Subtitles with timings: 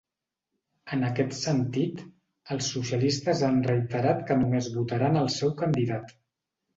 [0.95, 1.99] En aquest sentit,
[2.55, 6.15] els socialistes han reiterat que només votaran al seu candidat.